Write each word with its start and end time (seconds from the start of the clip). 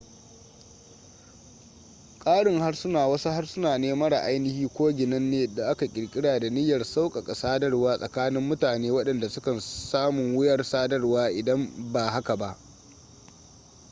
ƙarin 2.19 2.61
harsuna 2.61 3.07
wasu 3.07 3.29
harsuna 3.29 3.77
ne 3.77 3.93
mara 3.93 4.19
ainihi 4.19 4.67
ko 4.67 4.91
ginanne 4.91 5.55
da 5.55 5.69
aka 5.69 5.87
ƙirƙira 5.87 6.39
da 6.39 6.49
niyyar 6.49 6.83
sauƙaƙa 6.85 7.33
sadarwa 7.35 7.97
tsakanin 7.97 8.41
mutane 8.43 8.91
waɗanda 8.91 9.29
sukan 9.29 9.59
samun 9.59 10.35
wuyar 10.35 10.63
sadarwa 10.63 11.29
idan 11.31 11.69
ba 11.93 12.09
haka 12.09 12.35
ba 12.37 12.57